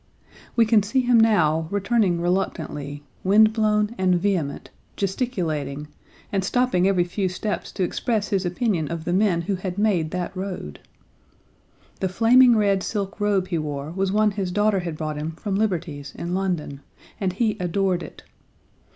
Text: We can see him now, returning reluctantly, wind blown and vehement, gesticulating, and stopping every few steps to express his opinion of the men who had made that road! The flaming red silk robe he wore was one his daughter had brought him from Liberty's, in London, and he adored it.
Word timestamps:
We 0.55 0.65
can 0.65 0.81
see 0.81 1.01
him 1.01 1.19
now, 1.19 1.67
returning 1.69 2.19
reluctantly, 2.19 3.03
wind 3.23 3.53
blown 3.53 3.93
and 3.99 4.15
vehement, 4.15 4.71
gesticulating, 4.95 5.89
and 6.31 6.43
stopping 6.43 6.87
every 6.87 7.03
few 7.03 7.29
steps 7.29 7.71
to 7.73 7.83
express 7.83 8.29
his 8.29 8.43
opinion 8.43 8.87
of 8.89 9.05
the 9.05 9.13
men 9.13 9.41
who 9.41 9.53
had 9.53 9.77
made 9.77 10.09
that 10.09 10.35
road! 10.35 10.79
The 11.99 12.09
flaming 12.09 12.57
red 12.57 12.81
silk 12.81 13.19
robe 13.19 13.49
he 13.49 13.59
wore 13.59 13.91
was 13.91 14.11
one 14.11 14.31
his 14.31 14.51
daughter 14.51 14.79
had 14.79 14.97
brought 14.97 15.17
him 15.17 15.33
from 15.33 15.53
Liberty's, 15.53 16.15
in 16.15 16.33
London, 16.33 16.81
and 17.19 17.33
he 17.33 17.55
adored 17.59 18.01
it. 18.01 18.23